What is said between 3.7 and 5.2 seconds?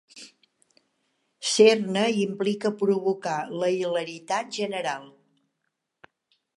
hilaritat general.